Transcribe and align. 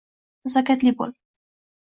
Nazokatli 0.47 0.95
bo‘l. 1.03 1.13